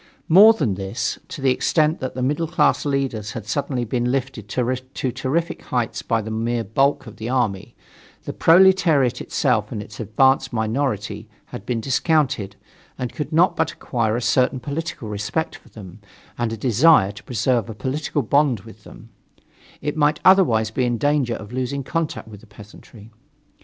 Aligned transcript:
More 0.27 0.53
than 0.53 0.73
this: 0.73 1.19
To 1.27 1.43
the 1.43 1.51
extent 1.51 1.99
that 1.99 2.15
the 2.15 2.23
middle 2.23 2.47
class 2.47 2.85
leaders 2.85 3.33
had 3.33 3.45
suddenly 3.45 3.85
been 3.85 4.11
lifted 4.11 4.47
to 4.49 5.11
terrific 5.11 5.61
heights 5.65 6.01
by 6.01 6.23
the 6.23 6.31
mere 6.31 6.63
bulk 6.63 7.05
of 7.05 7.17
the 7.17 7.29
army, 7.29 7.75
the 8.23 8.33
proletariat 8.33 9.21
itself, 9.21 9.71
and 9.71 9.79
its 9.79 9.99
advanced 9.99 10.51
minority, 10.51 11.29
had 11.45 11.67
been 11.67 11.79
discounted, 11.81 12.55
and 12.97 13.13
could 13.13 13.31
not 13.31 13.55
but 13.55 13.71
acquire 13.73 14.15
a 14.15 14.21
certain 14.23 14.59
political 14.59 15.07
respect 15.07 15.55
for 15.57 15.69
them 15.69 15.99
and 16.35 16.51
a 16.51 16.57
desire 16.57 17.11
to 17.11 17.23
preserve 17.23 17.69
a 17.69 17.75
political 17.75 18.23
bond 18.23 18.61
with 18.61 18.83
them; 18.83 19.09
it 19.81 19.95
might 19.95 20.19
otherwise 20.25 20.71
be 20.71 20.83
in 20.83 20.97
danger 20.97 21.35
of 21.35 21.51
losing 21.53 21.83
contact 21.83 22.27
with 22.27 22.39
the 22.41 22.47
peasantry. 22.47 23.11